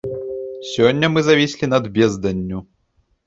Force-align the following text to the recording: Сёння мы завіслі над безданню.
Сёння 0.69 1.09
мы 1.11 1.19
завіслі 1.27 1.69
над 1.73 1.91
безданню. 1.97 2.59